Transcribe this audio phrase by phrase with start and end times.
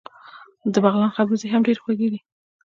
[0.73, 2.19] د بغلان خربوزې هم ډیرې خوږې دي.